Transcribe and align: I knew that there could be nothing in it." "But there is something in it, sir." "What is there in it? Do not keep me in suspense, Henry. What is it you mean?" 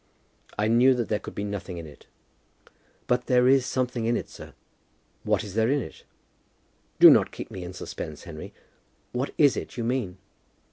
I 0.57 0.67
knew 0.67 0.95
that 0.95 1.09
there 1.09 1.19
could 1.19 1.35
be 1.35 1.43
nothing 1.43 1.77
in 1.77 1.85
it." 1.85 2.07
"But 3.05 3.27
there 3.27 3.47
is 3.47 3.67
something 3.67 4.05
in 4.05 4.17
it, 4.17 4.29
sir." 4.29 4.55
"What 5.21 5.43
is 5.43 5.53
there 5.53 5.69
in 5.69 5.79
it? 5.79 6.05
Do 6.99 7.11
not 7.11 7.29
keep 7.31 7.51
me 7.51 7.63
in 7.63 7.73
suspense, 7.73 8.23
Henry. 8.23 8.51
What 9.11 9.29
is 9.37 9.55
it 9.55 9.77
you 9.77 9.83
mean?" 9.83 10.17